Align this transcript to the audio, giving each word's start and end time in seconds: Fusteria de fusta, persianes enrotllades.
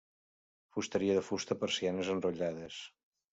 Fusteria 0.75 1.17
de 1.17 1.23
fusta, 1.27 1.59
persianes 1.65 2.11
enrotllades. 2.15 2.81